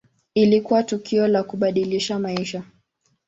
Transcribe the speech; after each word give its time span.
Ilikuwa 0.35 0.83
tukio 0.83 1.27
la 1.27 1.43
kubadilisha 1.43 2.19
maisha. 2.19 2.63